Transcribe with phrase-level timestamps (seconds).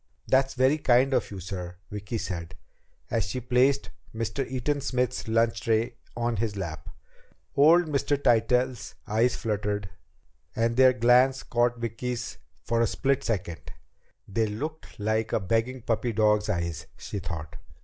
[0.25, 2.55] "That's very kind of you, sir," Vicki said,
[3.11, 4.43] as she placed Mr.
[4.49, 6.89] Eaton Smith's lunch tray on his lap.
[7.55, 8.17] Old Mr.
[8.17, 9.91] Tytell's eyes fluttered,
[10.55, 13.73] and their glance caught Vicki's for a split second.
[14.27, 17.57] They looked like a begging puppy dog's eyes, she thought.